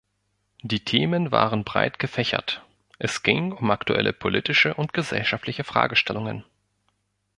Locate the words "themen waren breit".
0.83-1.99